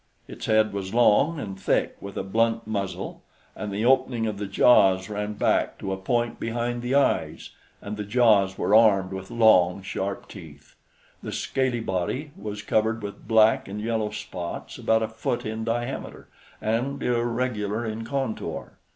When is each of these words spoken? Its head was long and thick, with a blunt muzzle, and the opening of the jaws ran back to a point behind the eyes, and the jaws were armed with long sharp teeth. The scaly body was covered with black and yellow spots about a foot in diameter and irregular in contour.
Its 0.27 0.47
head 0.47 0.73
was 0.73 0.95
long 0.95 1.39
and 1.39 1.59
thick, 1.59 1.95
with 2.01 2.17
a 2.17 2.23
blunt 2.23 2.65
muzzle, 2.65 3.21
and 3.55 3.71
the 3.71 3.85
opening 3.85 4.25
of 4.25 4.39
the 4.39 4.47
jaws 4.47 5.11
ran 5.11 5.33
back 5.33 5.77
to 5.77 5.93
a 5.93 5.95
point 5.95 6.39
behind 6.39 6.81
the 6.81 6.95
eyes, 6.95 7.51
and 7.83 7.97
the 7.97 8.03
jaws 8.03 8.57
were 8.57 8.73
armed 8.73 9.11
with 9.11 9.29
long 9.29 9.79
sharp 9.83 10.27
teeth. 10.27 10.73
The 11.21 11.31
scaly 11.31 11.81
body 11.81 12.31
was 12.35 12.63
covered 12.63 13.03
with 13.03 13.27
black 13.27 13.67
and 13.67 13.79
yellow 13.79 14.09
spots 14.09 14.79
about 14.79 15.03
a 15.03 15.07
foot 15.07 15.45
in 15.45 15.63
diameter 15.63 16.27
and 16.59 17.03
irregular 17.03 17.85
in 17.85 18.03
contour. 18.03 18.79